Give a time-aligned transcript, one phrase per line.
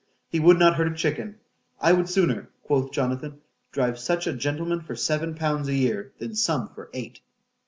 [0.29, 3.39] ——He would not hurt a chicken.——I would sooner, quoth Jonathan,
[3.71, 7.19] drive such a gentleman for seven pounds a year—than some for eight.